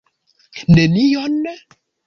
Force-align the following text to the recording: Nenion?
Nenion? 0.73 1.39